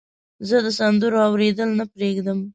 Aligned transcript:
زه 0.47 0.57
د 0.65 0.67
سندرو 0.79 1.17
اوریدل 1.27 1.69
نه 1.79 1.85
پرېږدم. 1.93 2.39